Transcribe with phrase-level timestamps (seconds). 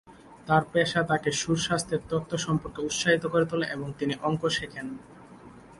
[0.47, 4.87] তাঁর পেশা তাকে সুর-শাস্ত্রের তত্ত্ব সম্পর্কে উৎসাহিত করে তোলে এবং তিনি অঙ্ক শেখেন।